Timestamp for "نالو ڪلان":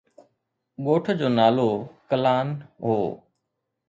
1.39-2.47